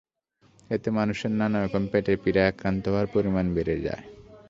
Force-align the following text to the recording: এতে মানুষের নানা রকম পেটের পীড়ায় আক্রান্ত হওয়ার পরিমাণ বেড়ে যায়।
এতে 0.69 0.89
মানুষের 0.91 1.31
নানা 1.31 1.57
রকম 1.59 1.83
পেটের 1.91 2.17
পীড়ায় 2.23 2.49
আক্রান্ত 2.51 2.83
হওয়ার 2.87 3.07
পরিমাণ 3.07 3.45
বেড়ে 3.55 3.75
যায়। 3.81 4.03